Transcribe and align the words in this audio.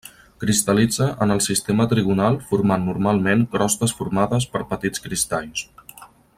Cristal·litza 0.43 1.09
en 1.25 1.33
el 1.35 1.41
sistema 1.47 1.87
trigonal 1.91 2.39
formant 2.53 2.89
normalment 2.91 3.45
crostes 3.53 3.95
formades 4.01 4.51
per 4.55 4.67
petits 4.73 5.05
cristalls. 5.09 5.67